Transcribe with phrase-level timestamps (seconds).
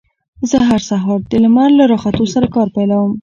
[0.49, 3.11] زه هر سهار د لمر له راختو سره کار پيلوم.